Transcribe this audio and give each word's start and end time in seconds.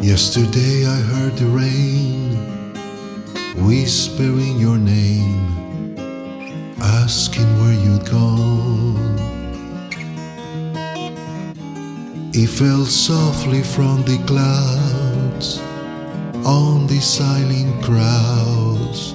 Yesterday 0.00 0.86
I 0.86 0.96
heard 0.96 1.36
the 1.36 1.46
rain 1.46 2.36
whispering 3.64 4.58
your 4.58 4.76
name, 4.76 5.96
asking 6.80 7.48
where 7.58 7.72
you'd 7.72 8.04
gone. 8.04 9.16
It 12.34 12.48
fell 12.48 12.84
softly 12.84 13.62
from 13.62 14.02
the 14.02 14.18
clouds 14.26 15.60
on 16.44 16.86
the 16.86 17.00
silent 17.00 17.82
crowds 17.82 19.14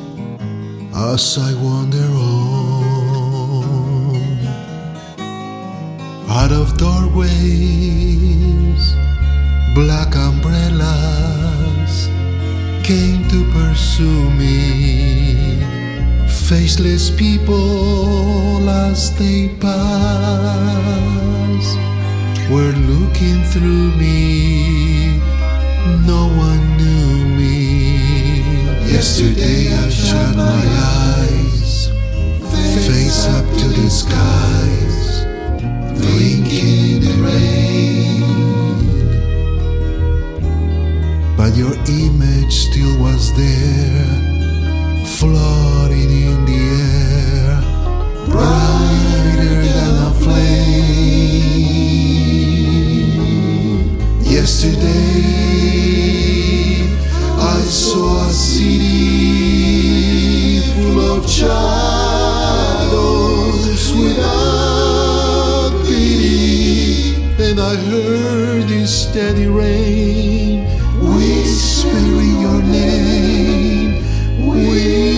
as 0.95 1.37
I 1.37 1.53
wander 1.61 2.09
on 2.11 3.21
out 6.27 6.51
of 6.51 6.75
doorways 6.77 8.01
black 9.75 10.15
umbrellas 10.15 10.40
came 12.91 13.23
to 13.29 13.39
pursue 13.53 14.29
me. 14.31 14.53
Faceless 16.49 17.09
people 17.09 18.69
as 18.69 19.15
they 19.17 19.47
pass 19.65 20.15
were 22.53 22.75
looking 22.91 23.39
through 23.53 23.87
me. 24.03 25.21
No 26.11 26.21
one 26.47 26.63
knew 26.79 27.13
me. 27.39 27.57
Yesterday 28.95 29.61
I 29.83 29.87
shut 29.89 30.35
my 30.35 30.63
eyes, 30.97 31.89
face 32.87 33.23
up 33.37 33.47
but 41.51 41.57
your 41.57 41.73
image 41.87 42.53
still 42.53 42.99
was 42.99 43.33
there, 43.35 44.05
floating 45.17 46.09
in 46.09 46.45
the 46.45 46.59
air, 46.79 47.61
brighter 48.29 49.63
than 49.63 49.95
a 50.07 50.11
flame. 50.21 50.77
Yesterday, 54.21 54.81
I 57.37 57.61
saw 57.63 58.27
a 58.27 58.31
city 58.31 59.01
full 60.73 60.99
of 61.17 61.29
shadows 61.29 62.31
without 63.93 65.71
pity, 65.85 67.15
and 67.43 67.59
I 67.59 67.75
heard 67.75 68.67
the 68.69 68.87
steady 68.87 69.47
rain 69.47 70.50
whispering 71.01 72.41
your 72.41 72.61
name, 72.61 73.91
whispering 74.47 75.10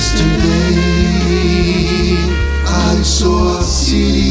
Yesterday 0.00 0.80
I 2.64 3.02
saw 3.02 3.58
a 3.58 3.62
city 3.62 4.29